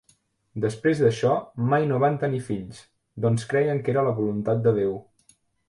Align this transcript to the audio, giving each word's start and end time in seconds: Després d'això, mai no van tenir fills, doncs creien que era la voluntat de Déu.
Després 0.61 1.01
d'això, 1.05 1.33
mai 1.73 1.85
no 1.91 1.99
van 2.05 2.17
tenir 2.25 2.41
fills, 2.49 2.81
doncs 3.27 3.47
creien 3.55 3.85
que 3.85 3.97
era 3.97 4.07
la 4.11 4.17
voluntat 4.23 4.67
de 4.67 4.77
Déu. 4.83 5.01